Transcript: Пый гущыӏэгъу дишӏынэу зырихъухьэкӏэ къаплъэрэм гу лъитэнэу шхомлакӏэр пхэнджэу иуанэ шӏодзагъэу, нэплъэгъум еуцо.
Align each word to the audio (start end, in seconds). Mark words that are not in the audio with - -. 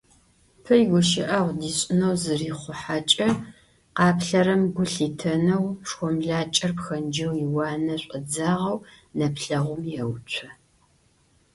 Пый 0.63 0.81
гущыӏэгъу 0.91 1.55
дишӏынэу 1.59 2.15
зырихъухьэкӏэ 2.21 3.29
къаплъэрэм 3.95 4.61
гу 4.75 4.83
лъитэнэу 4.91 5.65
шхомлакӏэр 5.87 6.71
пхэнджэу 6.77 7.33
иуанэ 7.45 7.95
шӏодзагъэу, 8.03 8.83
нэплъэгъум 9.17 9.83
еуцо. 10.01 10.47